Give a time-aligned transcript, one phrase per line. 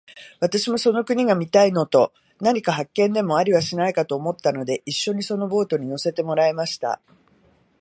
[0.39, 6.99] 私もその国が見たいのと、何か発見でもありはしないかと思ったので、一しょにそのボートに乗せてもらいました。